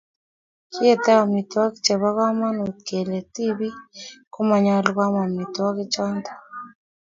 Kiete 0.71 1.11
amitwogik 1.23 1.81
chebo 1.85 2.09
komonut 2.17 2.77
kele 2.87 3.19
tibik 3.33 3.77
komonyolu 4.33 4.89
koam 4.97 5.15
amitwogik 5.25 5.89
choto 5.93 6.33